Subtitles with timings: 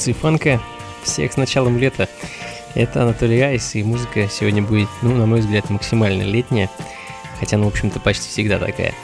[0.00, 0.60] Это функции фанка.
[1.02, 2.08] Всех с началом лета.
[2.74, 6.70] Это Анатолий Айс, и музыка сегодня будет, ну, на мой взгляд, максимально летняя.
[7.38, 8.94] Хотя, ну, в общем-то, почти всегда такая.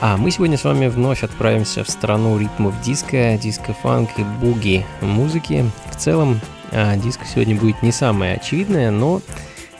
[0.00, 5.62] А мы сегодня с вами вновь отправимся в страну ритмов диска, диско-фанк и буги музыки.
[5.92, 6.40] В целом,
[6.72, 9.20] а, диско сегодня будет не самое очевидное, но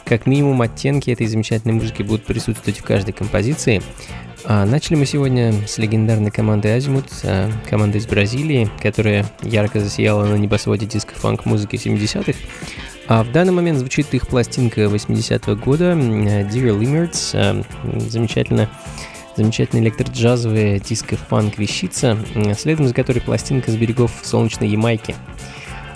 [0.04, 3.82] как минимум оттенки этой замечательной музыки будут присутствовать в каждой композиции.
[4.48, 10.24] А начали мы сегодня с легендарной команды Азимут, а, команда из Бразилии, которая ярко засияла
[10.24, 12.38] на небосводе диско-фанк-музыки 70-х.
[13.08, 17.60] А в данный момент звучит их пластинка 80-го года Dear Limits, а,
[18.08, 18.70] замечательно
[19.34, 22.16] замечательная электроджазовая диско-фанк-вещица,
[22.56, 25.16] следом за которой пластинка с берегов солнечной Ямайки–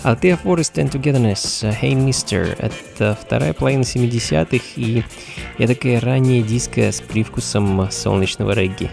[0.03, 2.57] Althea Forest and Togetherness, Hey Mister.
[2.57, 5.03] Это вторая половина 70-х и
[5.59, 8.89] я такая ранняя диско с привкусом солнечного регги.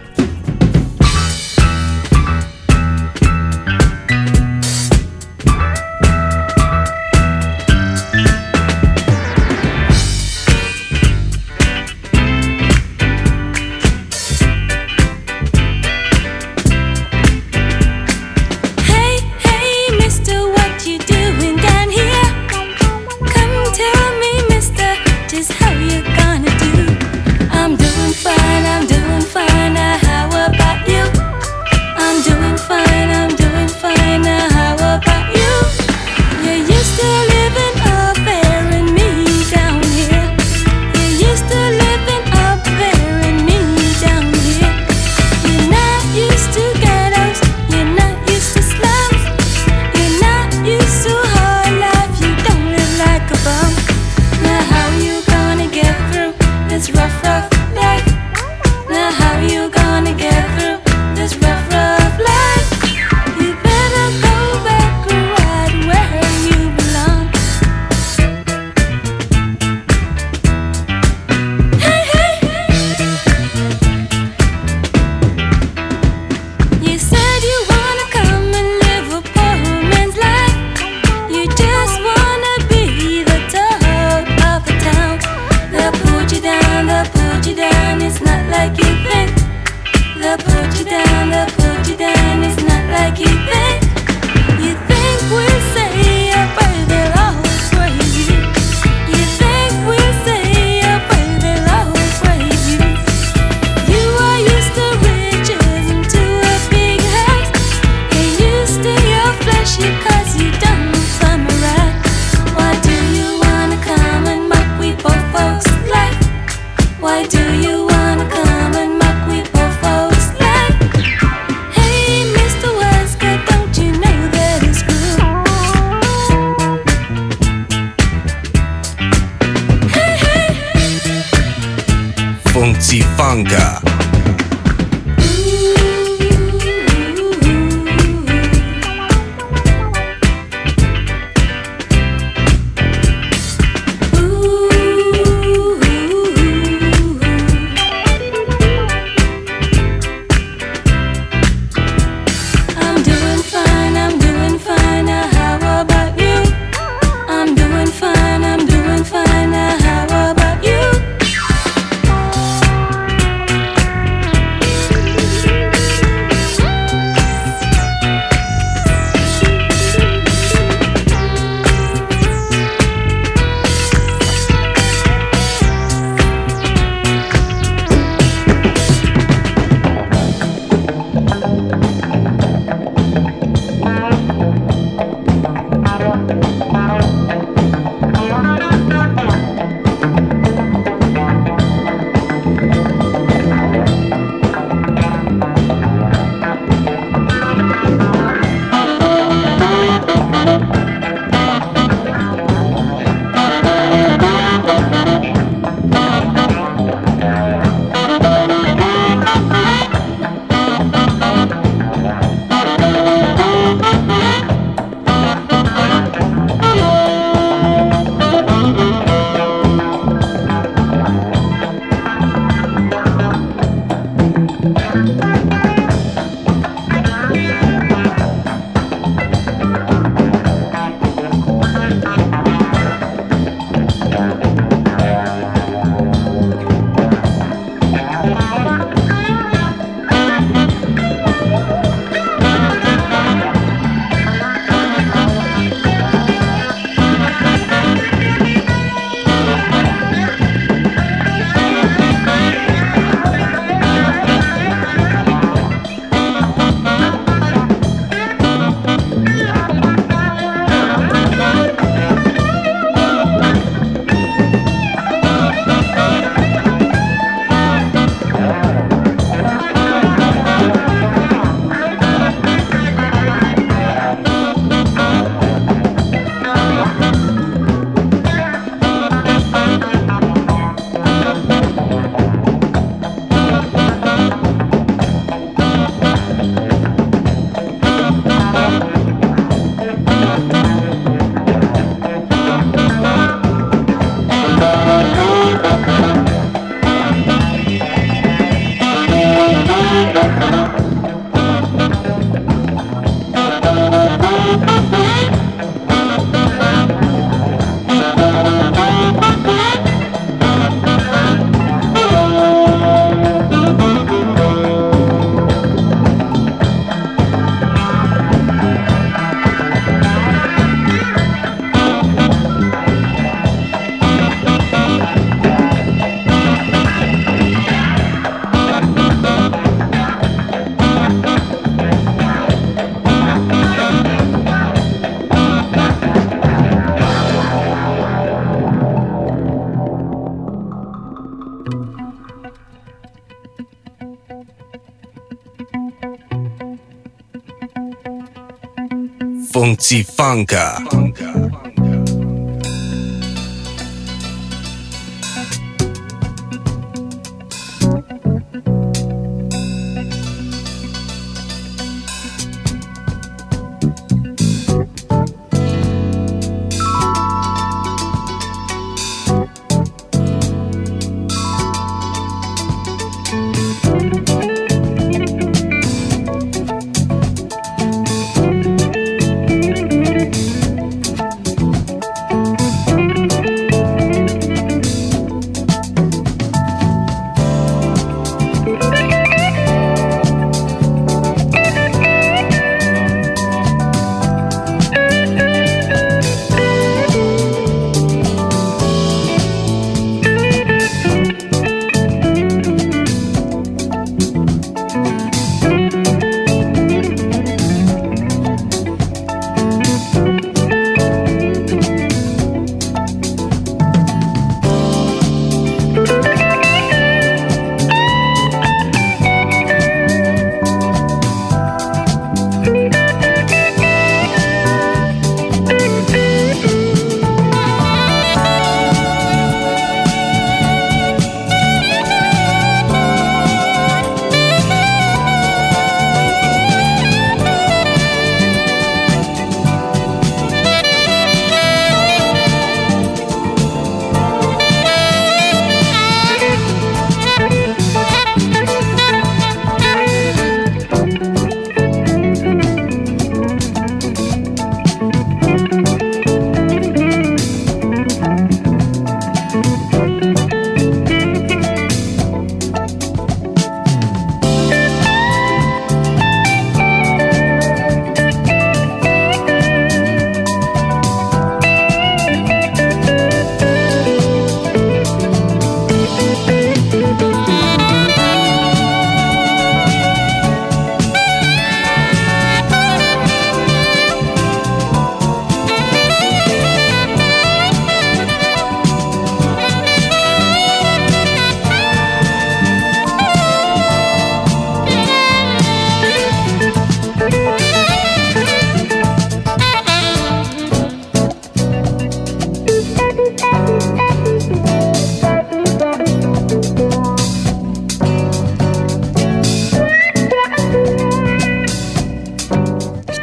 [349.78, 350.82] Fancy Funka.
[350.90, 351.27] Funka.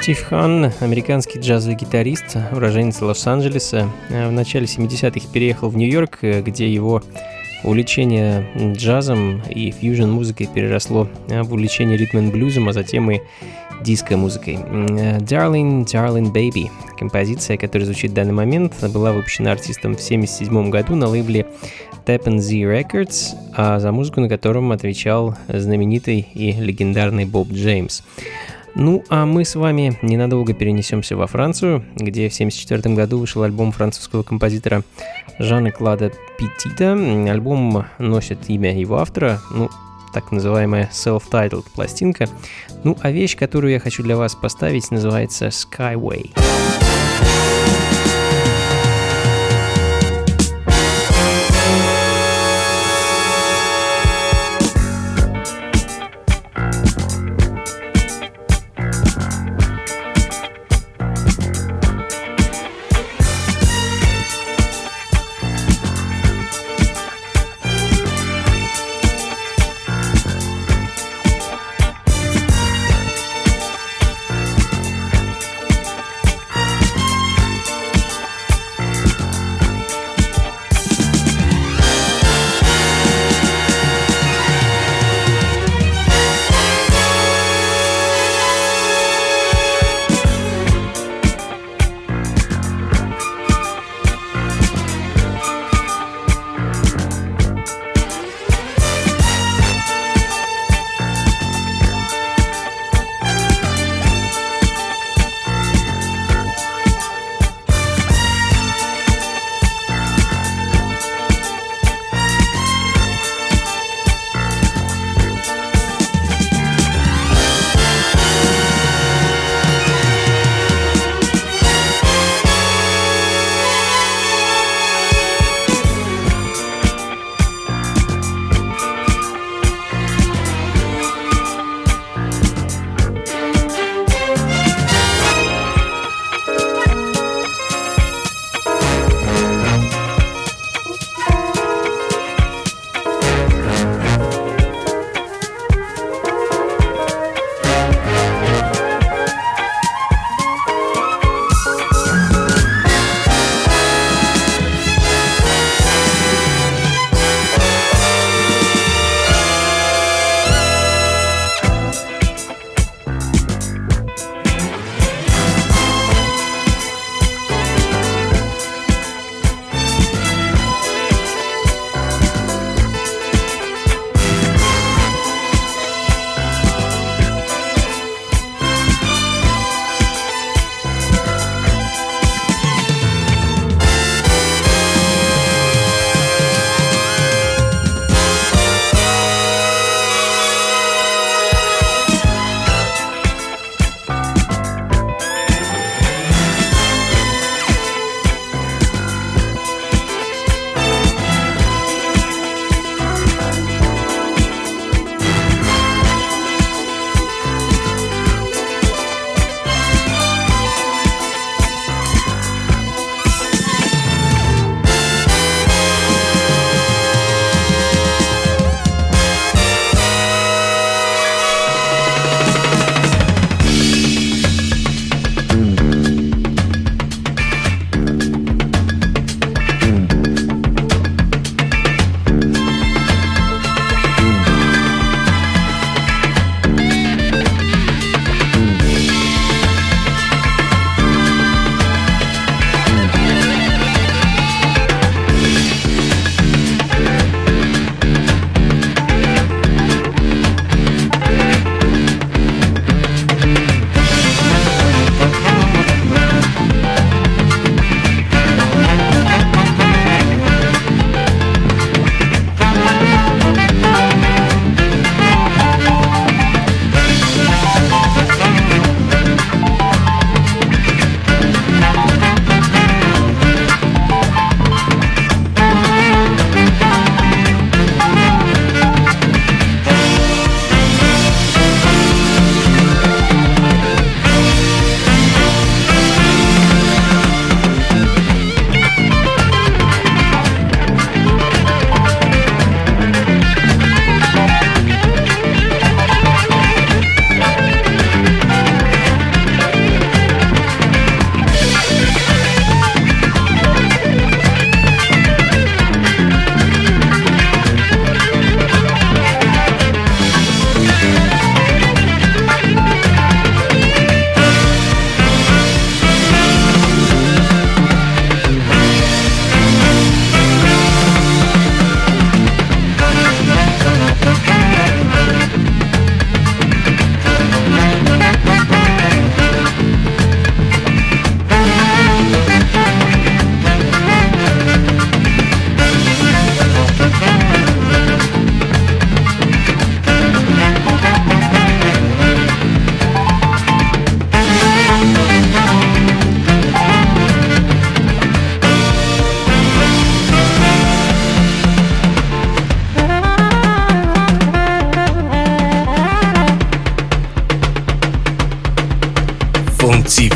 [0.06, 7.02] Стив Хан, американский джазовый гитарист, уроженец Лос-Анджелеса, в начале 70-х переехал в Нью-Йорк, где его
[7.64, 13.22] увлечение джазом и фьюжн-музыкой переросло в увлечение ритм-блюзом, а затем и
[13.82, 14.58] диско-музыкой.
[14.58, 16.70] Darling, Darling Baby.
[17.00, 21.48] Композиция, которая звучит в данный момент, была выпущена артистом в 1977 году на лейбле
[22.06, 28.04] Tappan Z Records, а за музыку на котором отвечал знаменитый и легендарный Боб Джеймс.
[28.76, 33.72] Ну, а мы с вами ненадолго перенесемся во Францию, где в 1974 году вышел альбом
[33.72, 34.84] французского композитора
[35.40, 36.94] Жана Клада Петита.
[37.32, 39.70] Альбом носит имя его автора, ну,
[40.14, 42.28] так называемая self-titled пластинка.
[42.84, 46.32] Ну, а вещь, которую я хочу для вас поставить, называется Skyway.
[46.36, 47.05] Funka.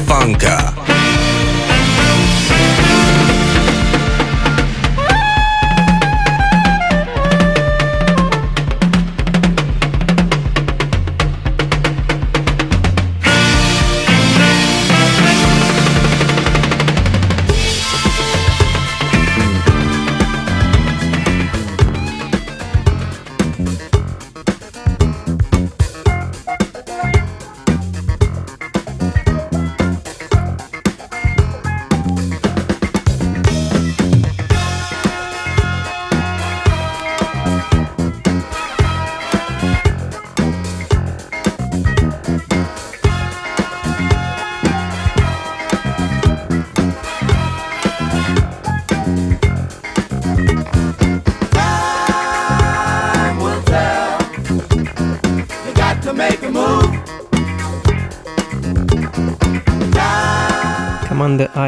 [0.09, 0.78] Funka.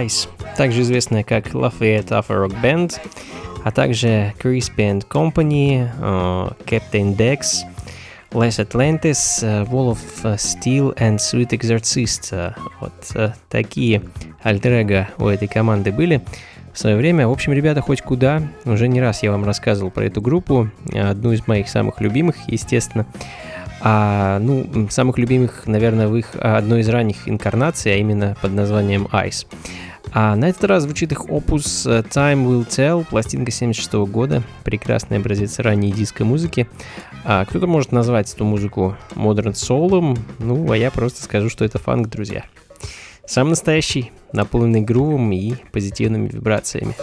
[0.05, 2.93] Ice, также известная как Lafayette Afro Rock Band,
[3.63, 7.63] а также Crispy and Company, uh, Captain Dex,
[8.31, 12.53] Les Atlantis, uh, Wall of Steel and Sweet Exorcist.
[12.79, 14.01] Вот uh, такие
[14.41, 16.21] альтер у этой команды были
[16.73, 17.27] в свое время.
[17.27, 18.41] В общем, ребята, хоть куда.
[18.65, 23.05] Уже не раз я вам рассказывал про эту группу, одну из моих самых любимых, естественно.
[23.83, 29.07] А, ну, самых любимых, наверное, в их одной из ранних инкарнаций, а именно под названием
[29.11, 29.47] Ice.
[30.13, 35.59] А на этот раз звучит их опус Time Will Tell, пластинка 76 года, прекрасный образец
[35.59, 36.67] ранней диско-музыки.
[37.23, 41.79] А кто-то может назвать эту музыку Modern Soul, ну, а я просто скажу, что это
[41.79, 42.43] фанк, друзья.
[43.25, 46.95] Сам настоящий, наполненный грувом и позитивными вибрациями.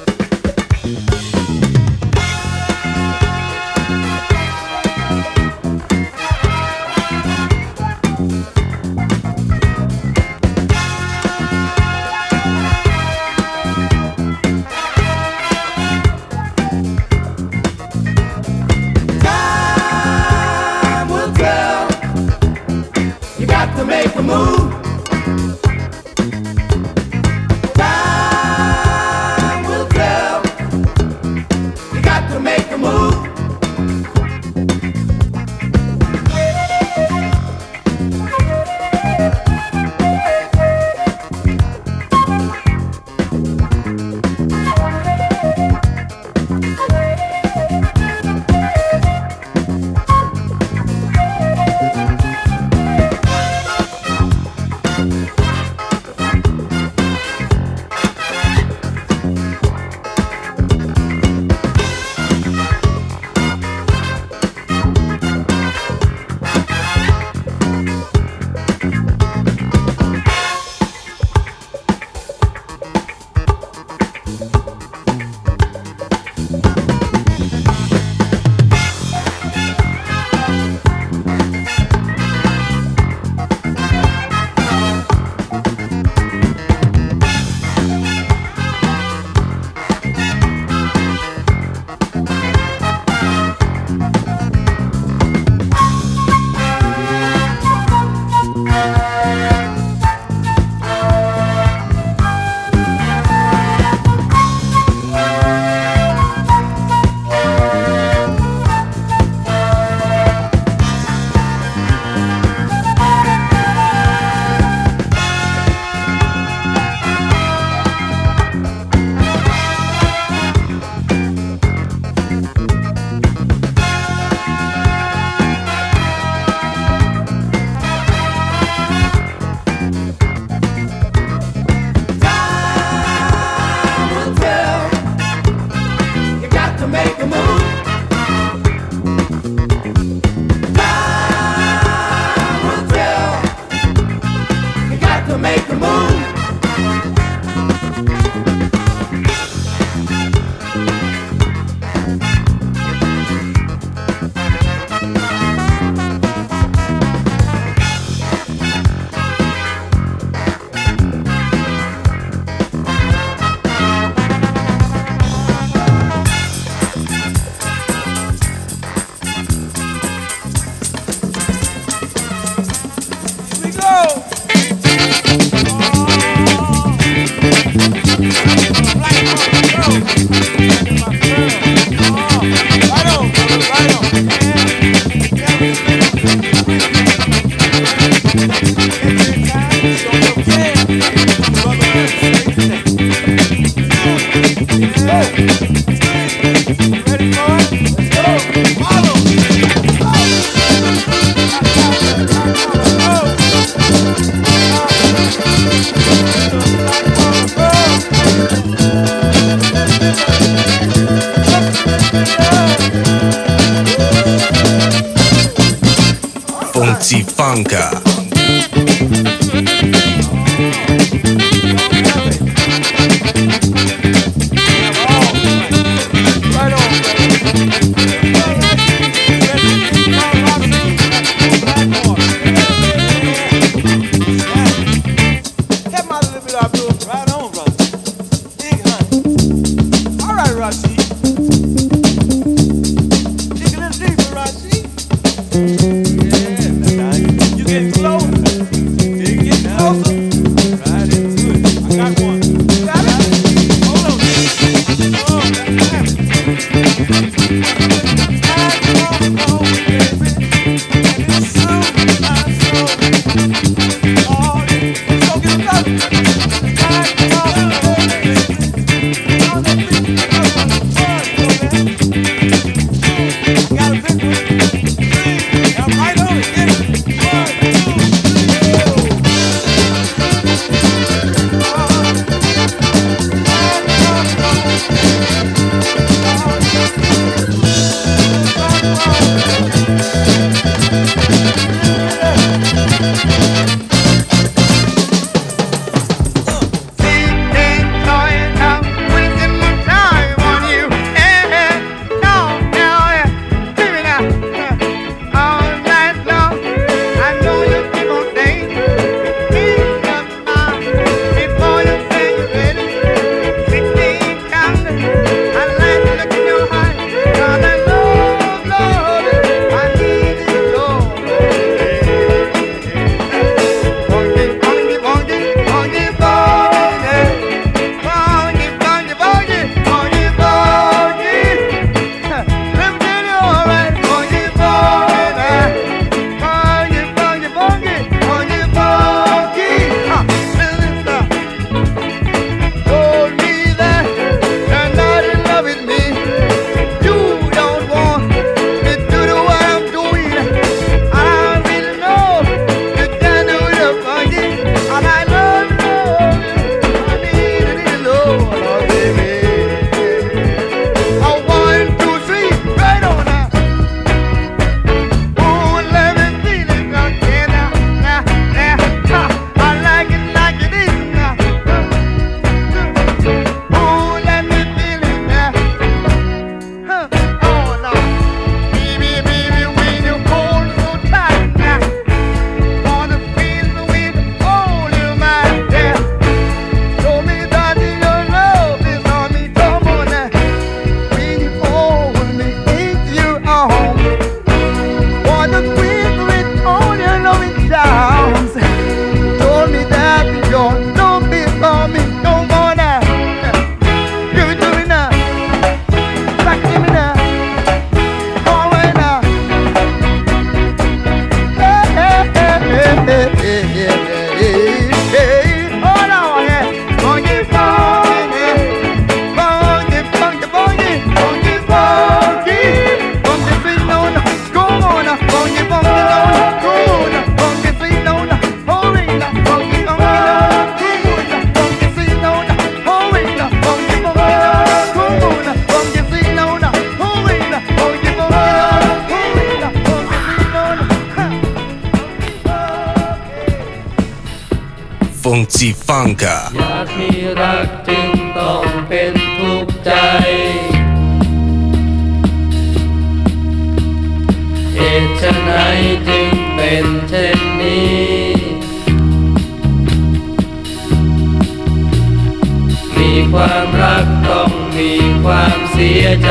[465.90, 466.30] สียใจ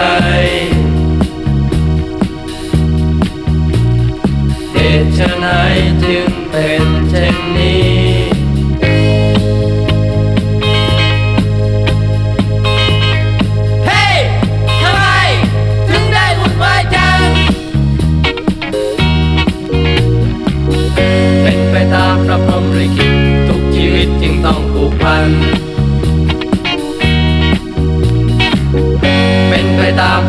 [4.72, 5.46] เหตุไฉน
[6.04, 6.84] จึงเป็น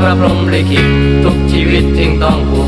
[0.01, 0.87] พระพรหมลิขิต
[1.25, 2.61] ทุกชีวิตจึงต้องผู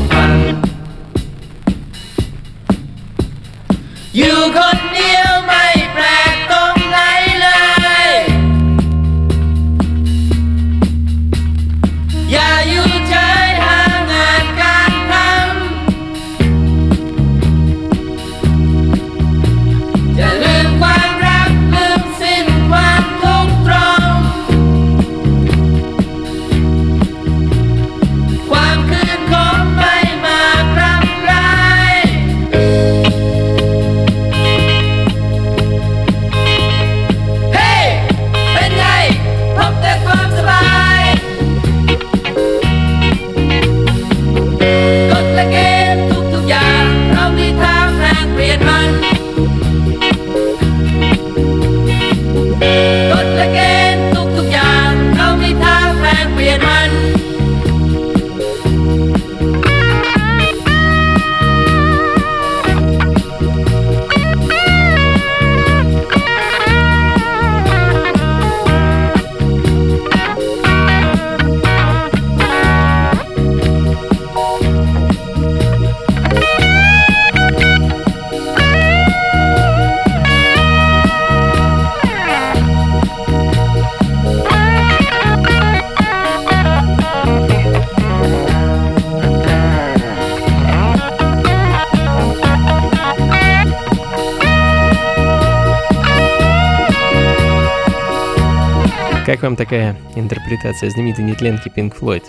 [99.41, 102.23] Как вам такая интерпретация знаменитой нетленки Pink Floyd?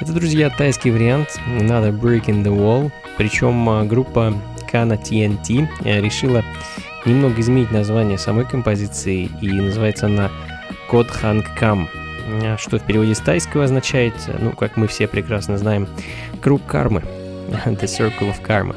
[0.00, 4.32] Это, друзья, тайский вариант Another Break in the Wall, причем а, группа
[4.72, 6.42] Kana TNT э, решила
[7.04, 10.30] немного изменить название самой композиции, и называется она
[10.88, 11.86] Код Ханг Кам,
[12.56, 15.86] что в переводе с тайского означает, э, ну, как мы все прекрасно знаем,
[16.40, 17.02] круг кармы,
[17.66, 18.74] The Circle of Karma.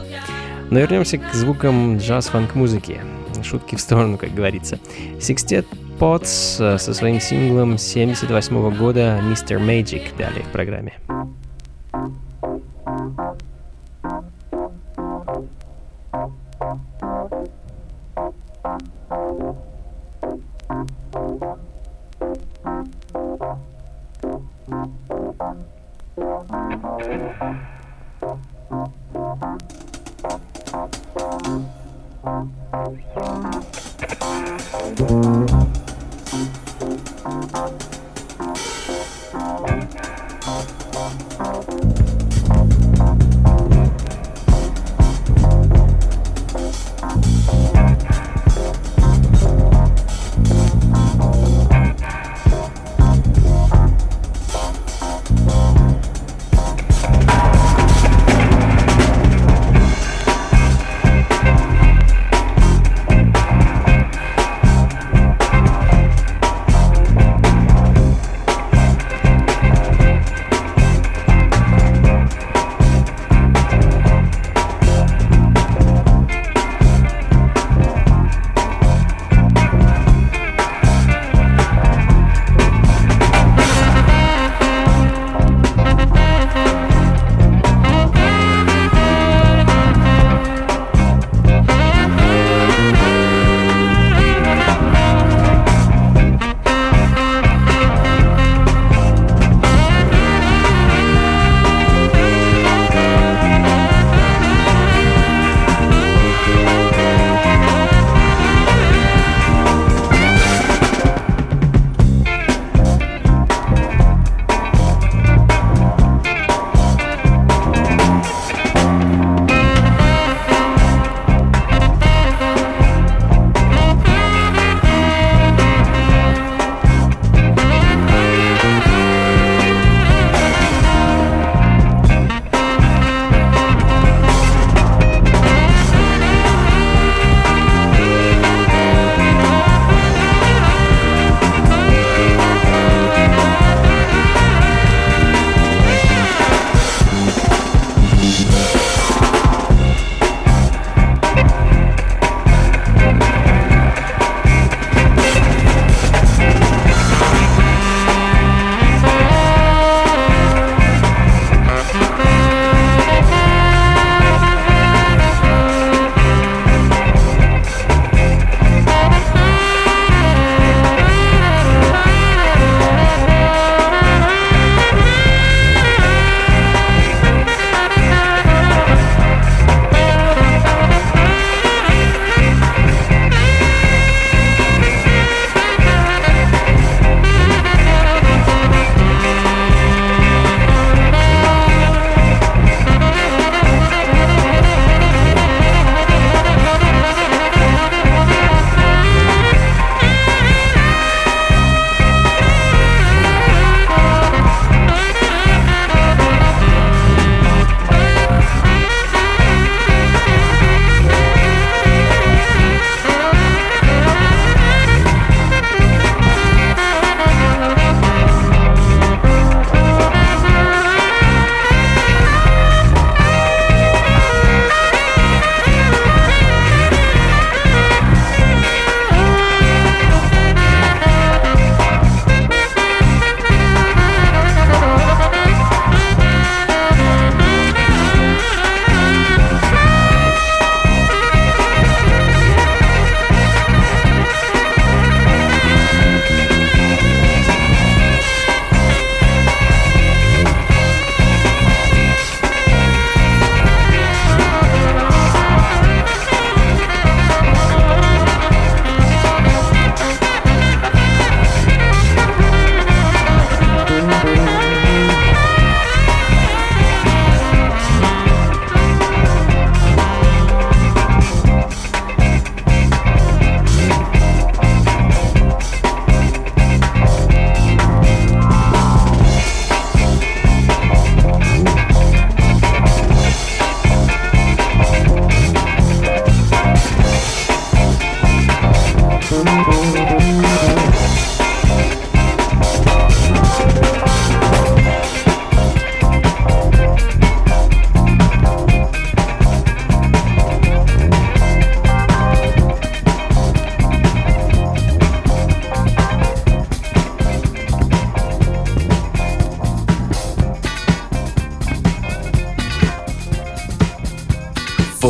[0.69, 2.99] Но вернемся к звукам джаз-фанк-музыки.
[3.43, 4.77] Шутки в сторону, как говорится.
[5.19, 5.65] Sextet
[6.01, 9.63] Potts э, со своим синглом 78 года Mr.
[9.63, 10.93] Magic далее в программе.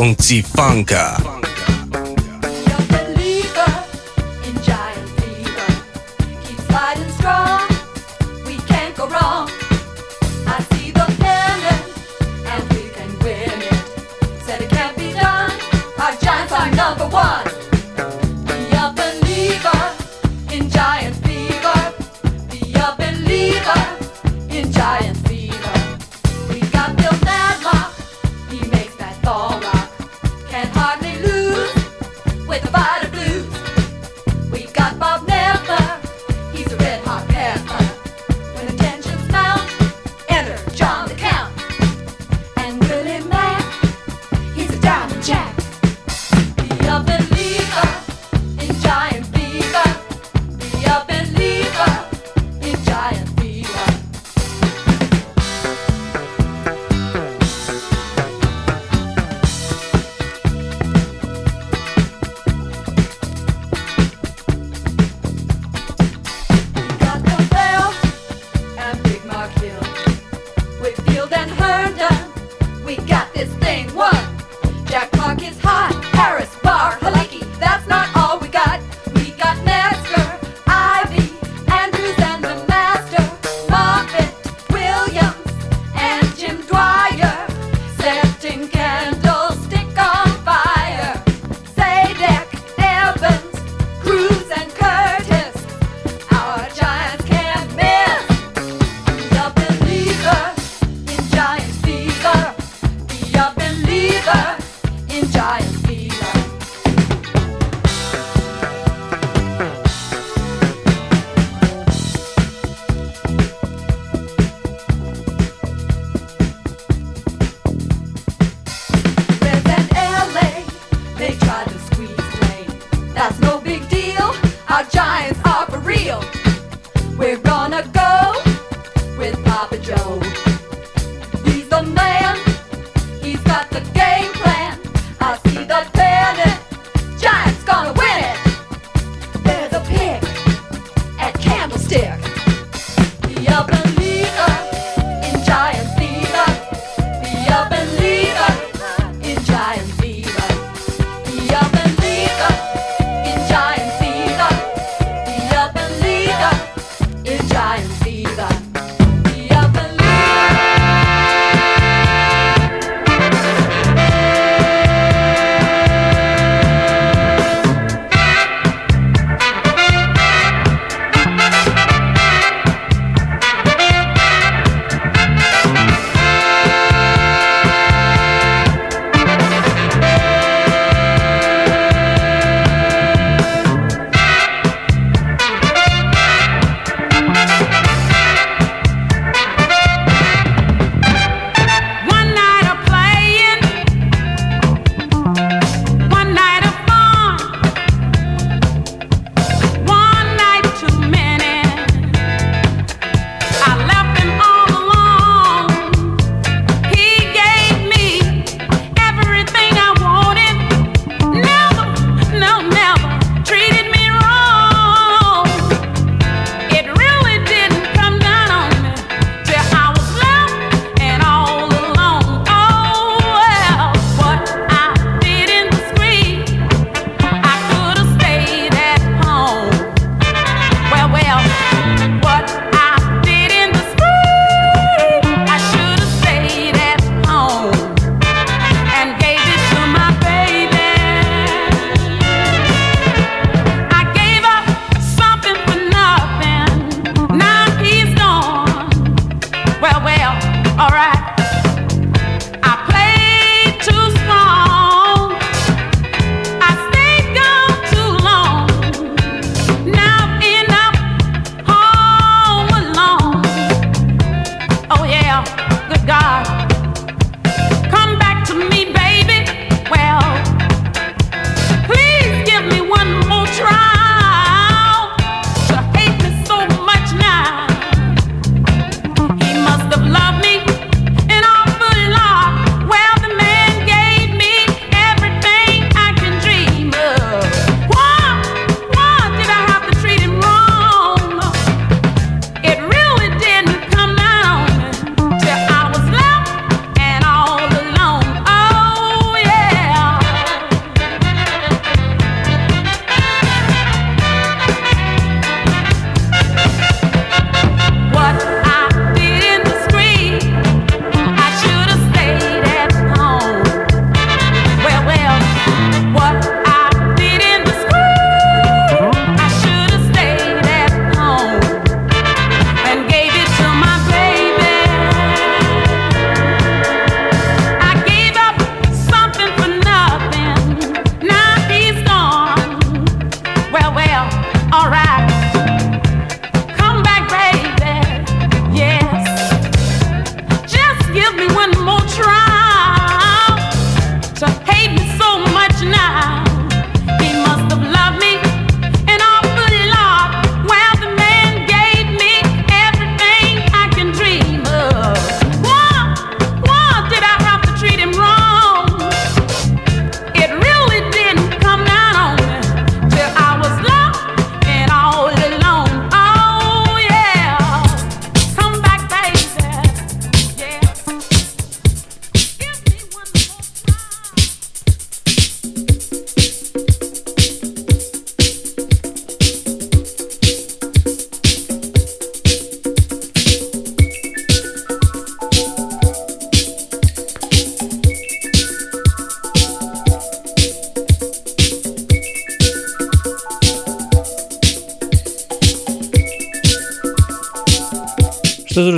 [0.02, 0.88] 用 G Funk。
[0.88, 1.41] Fun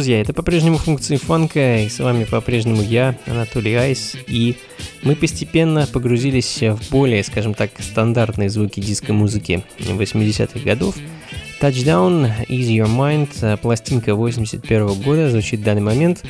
[0.04, 4.54] друзья, это по-прежнему функции фанка, и с вами по-прежнему я, Анатолий Айс, и
[5.00, 10.94] мы постепенно погрузились в более, скажем так, стандартные звуки диско-музыки 80-х годов.
[11.64, 16.22] Touchdown, Easy Your Mind, пластинка 81 года, звучит в данный момент.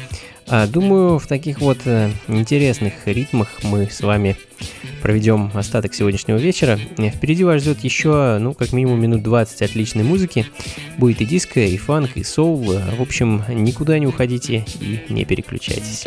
[0.46, 4.36] А, думаю, в таких вот э, интересных ритмах мы с вами
[5.02, 6.76] проведем остаток сегодняшнего вечера.
[6.76, 10.46] Впереди вас ждет еще, ну, как минимум минут 20 отличной музыки.
[10.98, 12.78] Будет и диско, и фанк, и соул.
[12.96, 16.04] В общем, никуда не уходите и не переключайтесь.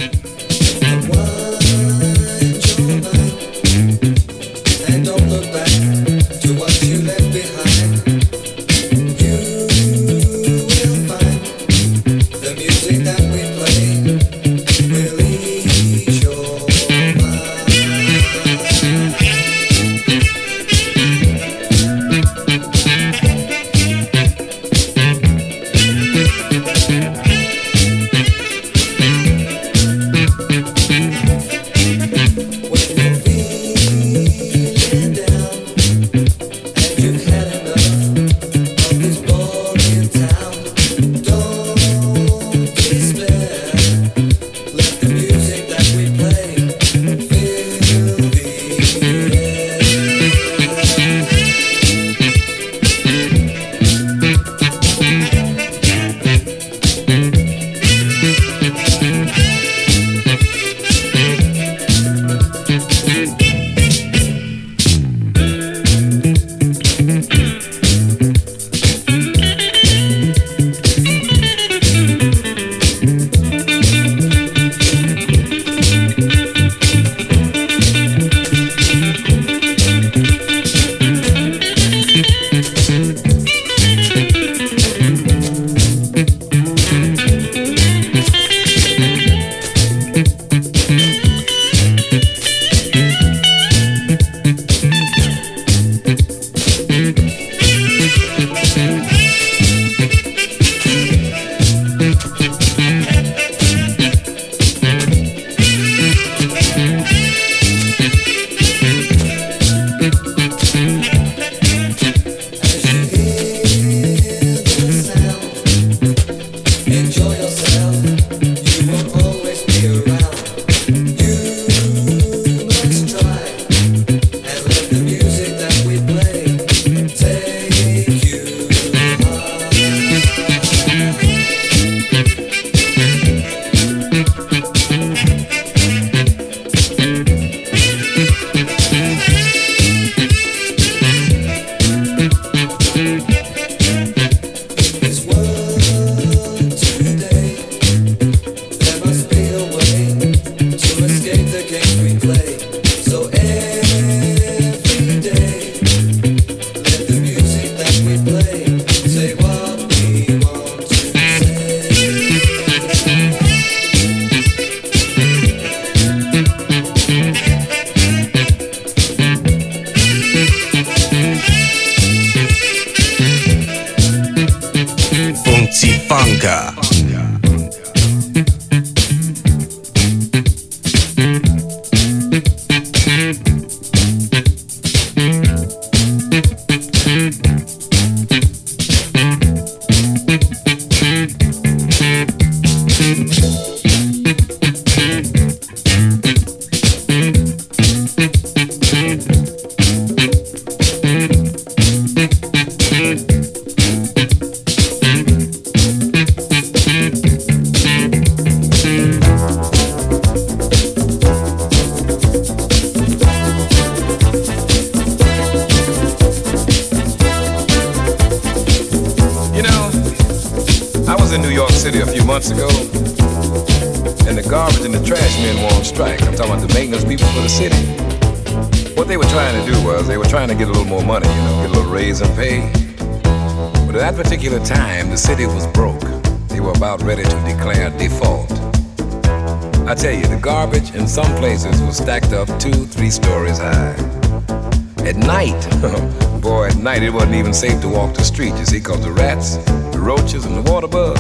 [248.38, 248.60] street.
[248.60, 249.58] You see, cause the rats,
[249.92, 251.20] the roaches, and the water bugs,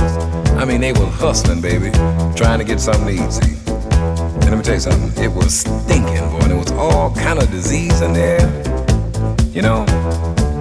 [0.54, 1.90] I mean, they were hustling, baby,
[2.36, 3.58] trying to get something to eat, see.
[3.74, 7.40] And let me tell you something, it was stinking, boy, and it was all kind
[7.40, 8.46] of disease in there,
[9.50, 9.84] you know.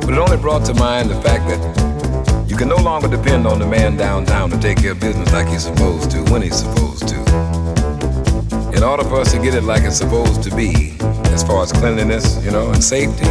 [0.00, 3.58] But it only brought to mind the fact that you can no longer depend on
[3.58, 7.06] the man downtown to take care of business like he's supposed to, when he's supposed
[7.08, 7.16] to.
[8.74, 10.96] In order for us to get it like it's supposed to be,
[11.36, 13.26] as far as cleanliness, you know, and safety,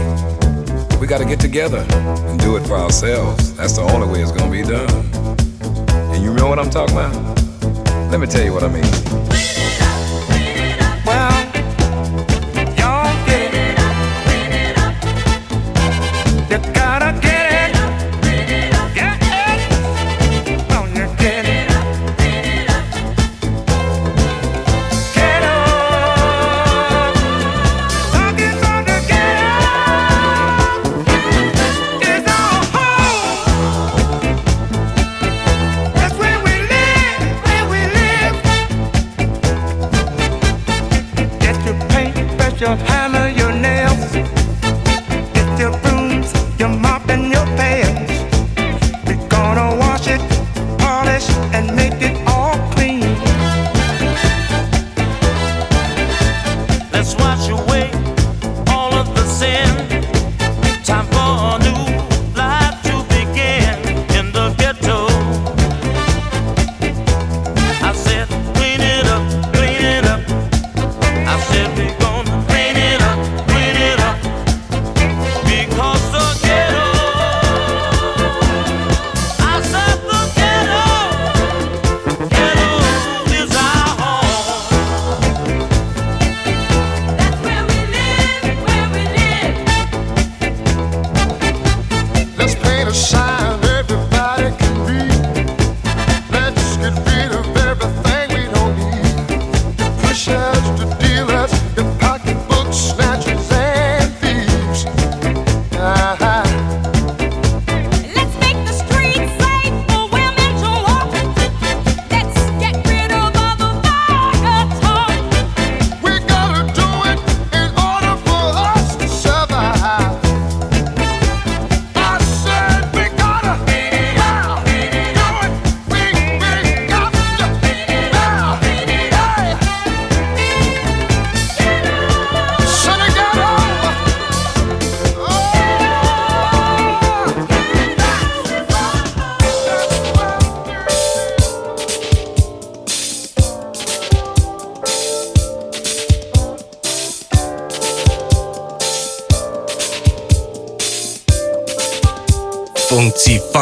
[1.00, 3.56] we got to get together and do it for ourselves.
[3.56, 4.90] That's the only way it's going to be done.
[6.14, 7.14] And you know what I'm talking about?
[8.12, 9.05] Let me tell you what I mean.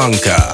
[0.03, 0.52] Blanca.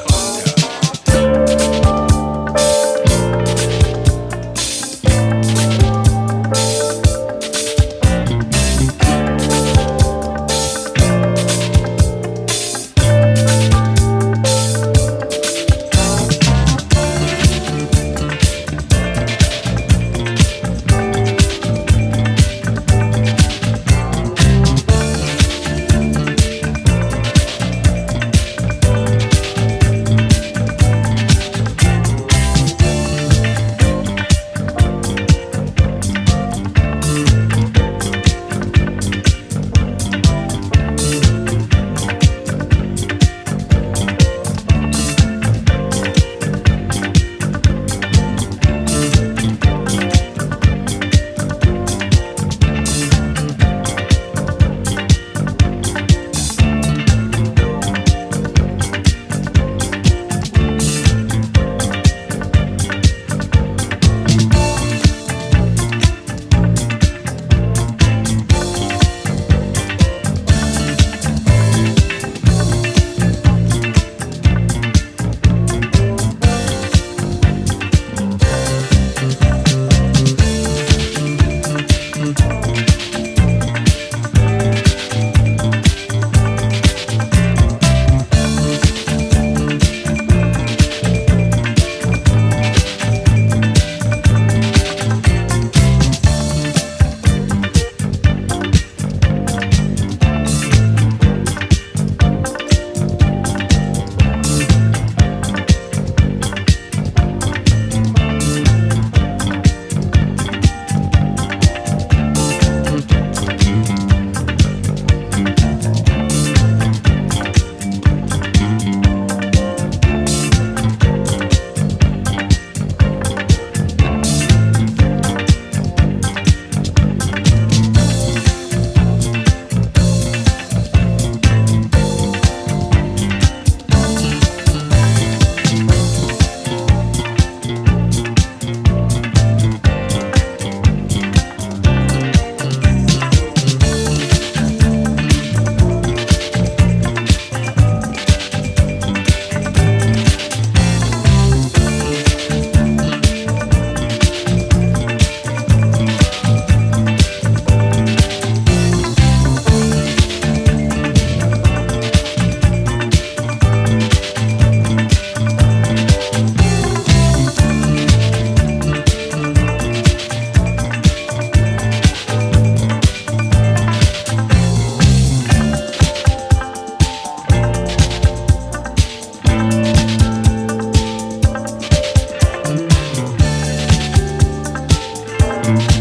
[185.70, 185.99] Mm-hmm.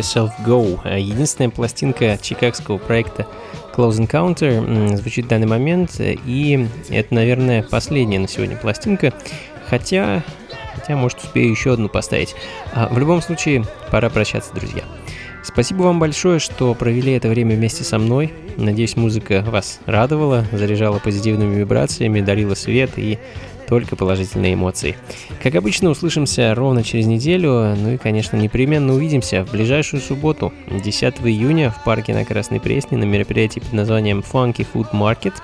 [0.00, 0.80] Yourself Go.
[0.84, 3.26] Э, Единственная пластинка чикагского проекта
[3.74, 9.12] Close Encounter звучит в данный момент, и это, наверное, последняя на сегодня пластинка,
[9.68, 10.22] хотя,
[10.74, 12.34] хотя может, успею еще одну поставить.
[12.72, 14.82] А, в любом случае, пора прощаться, друзья.
[15.42, 18.32] Спасибо вам большое, что провели это время вместе со мной.
[18.56, 23.18] Надеюсь, музыка вас радовала, заряжала позитивными вибрациями, дарила свет и
[23.70, 24.96] только положительные эмоции.
[25.42, 31.14] Как обычно, услышимся ровно через неделю, ну и, конечно, непременно увидимся в ближайшую субботу, 10
[31.24, 35.34] июня, в парке на Красной Пресне на мероприятии под названием Funky Food Market.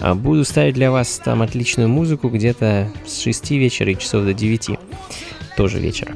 [0.00, 4.34] А, Буду ставить для вас там отличную музыку где-то с 6 вечера и часов до
[4.34, 4.78] 9
[5.56, 6.14] тоже вечера.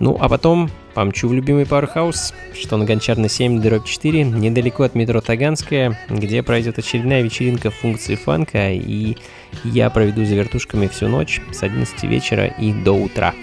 [0.00, 4.94] Ну, а потом помчу в любимый Powerhouse, что на Гончарной 7, дробь 4, недалеко от
[4.94, 9.16] метро Таганская, где пройдет очередная вечеринка функции фанка, и
[9.64, 13.34] я проведу за вертушками всю ночь с 11 вечера и до утра.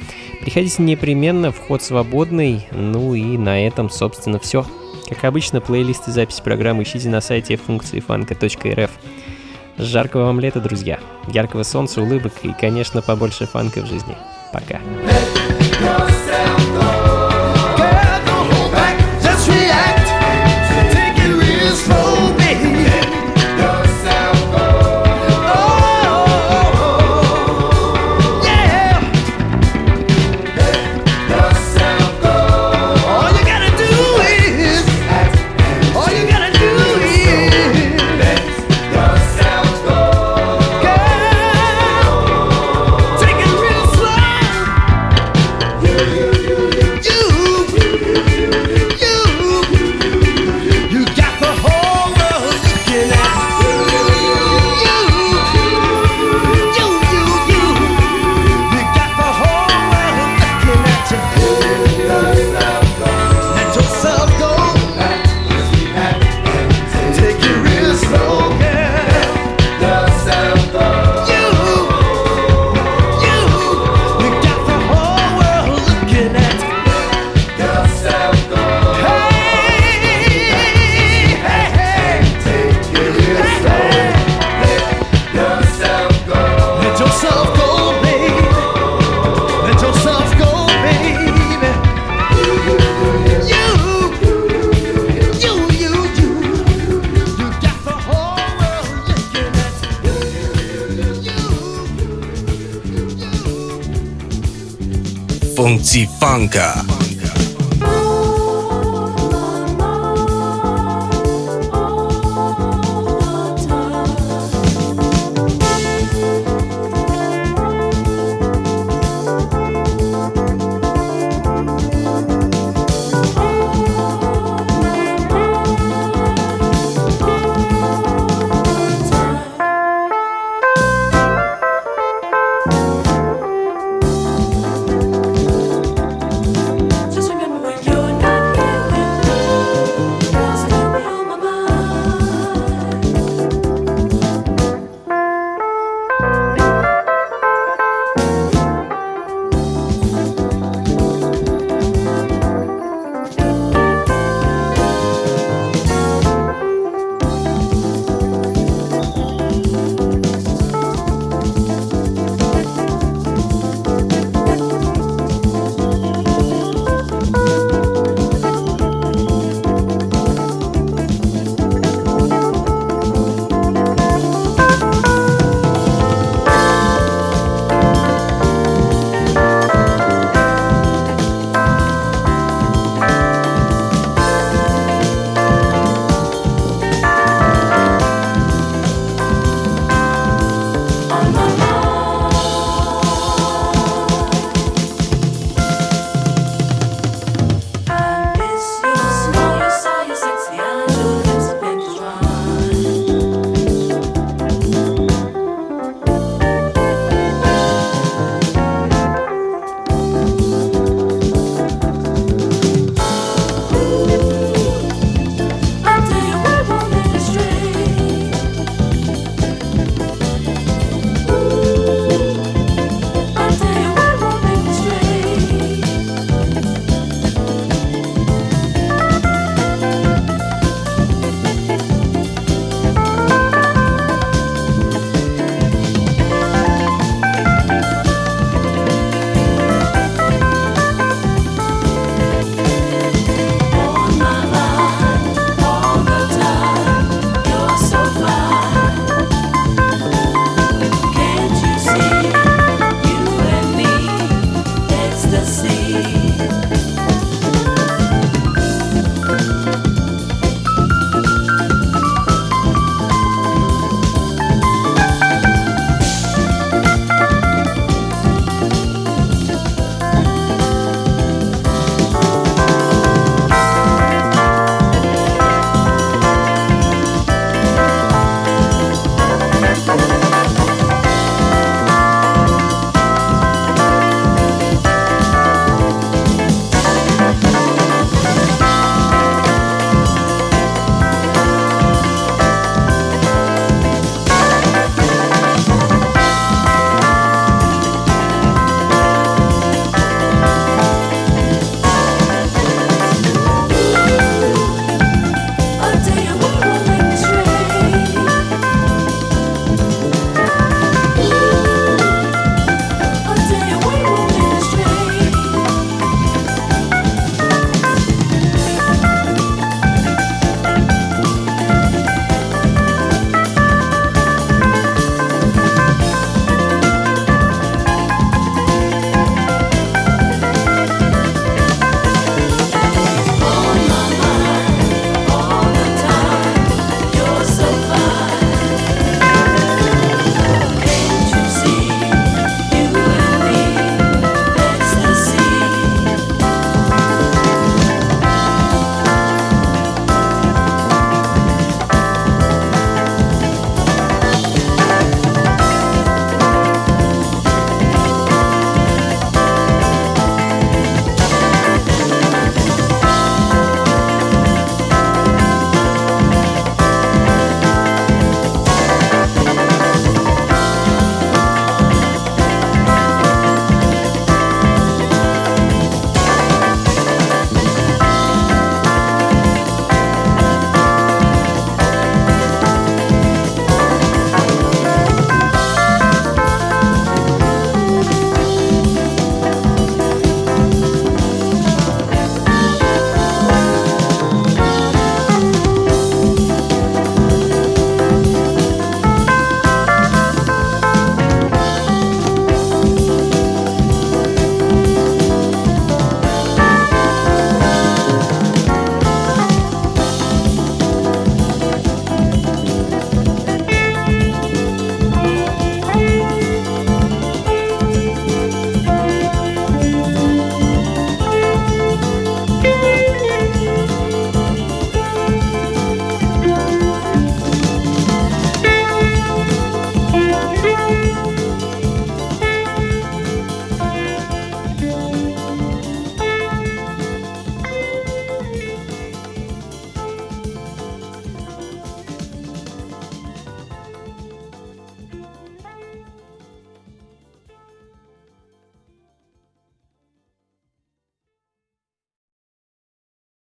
[0.42, 4.66] Приходите непременно, вход свободный, ну и на этом, собственно, все.
[5.08, 8.92] Как обычно, плейлист и запись программы ищите на сайте функции фанка.рф.
[9.78, 11.00] Жаркого вам лета, друзья.
[11.28, 14.16] Яркого солнца, улыбок и, конечно, побольше фанка в жизни.
[14.54, 14.80] Пока.
[14.80, 15.61] Girl,
[105.62, 107.01] 忘记放歌。